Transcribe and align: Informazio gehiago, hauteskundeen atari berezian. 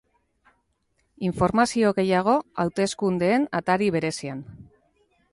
Informazio 1.27 1.91
gehiago, 1.99 2.33
hauteskundeen 2.63 3.45
atari 3.59 3.91
berezian. 3.97 4.41